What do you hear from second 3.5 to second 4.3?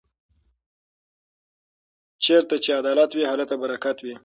برکت وي.